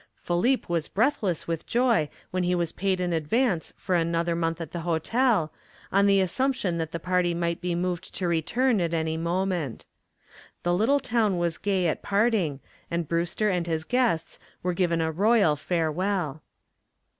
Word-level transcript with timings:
Philippe 0.15 0.65
was 0.67 0.87
breathless 0.87 1.47
with 1.47 1.67
joy 1.67 2.09
when 2.31 2.41
he 2.41 2.55
was 2.55 2.71
paid 2.71 2.99
in 2.99 3.13
advance 3.13 3.71
for 3.77 3.93
another 3.93 4.35
month 4.35 4.59
at 4.59 4.71
the 4.71 4.79
hotel, 4.79 5.53
on 5.91 6.07
the 6.07 6.19
assumption 6.19 6.79
that 6.79 6.91
the 6.91 6.99
party 6.99 7.35
might 7.35 7.61
be 7.61 7.75
moved 7.75 8.15
to 8.15 8.27
return 8.27 8.81
at 8.81 8.95
any 8.95 9.15
moment. 9.15 9.85
The 10.63 10.73
little 10.73 10.99
town 10.99 11.37
was 11.37 11.59
gay 11.59 11.85
at 11.87 12.01
parting 12.01 12.61
and 12.89 13.07
Brewster 13.07 13.51
and 13.51 13.67
his 13.67 13.83
guests 13.83 14.39
were 14.63 14.73
given 14.73 15.01
a 15.01 15.11
royal 15.11 15.55
farewell. 15.55 16.41